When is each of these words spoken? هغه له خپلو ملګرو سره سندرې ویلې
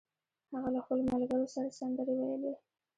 هغه 0.51 0.69
له 0.75 0.79
خپلو 0.85 1.01
ملګرو 1.13 1.51
سره 1.53 1.67
سندرې 1.79 2.13
ویلې 2.17 2.53